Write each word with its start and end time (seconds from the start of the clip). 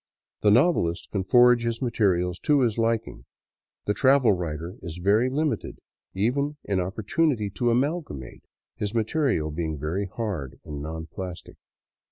The 0.41 0.49
novelist 0.49 1.11
can 1.11 1.23
forge 1.23 1.61
his 1.63 1.79
materials 1.79 2.39
to 2.39 2.61
his 2.61 2.79
liking; 2.79 3.25
the 3.85 3.93
travel 3.93 4.33
writer 4.33 4.79
is 4.81 4.97
very 4.97 5.29
limited, 5.29 5.77
even 6.15 6.57
in 6.63 6.79
opportunity 6.79 7.51
to 7.51 7.69
amalgamate, 7.69 8.41
his 8.75 8.95
material 8.95 9.51
being 9.51 9.77
very 9.77 10.07
hard 10.07 10.59
and 10.65 10.81
non 10.81 11.05
plastic. 11.05 11.57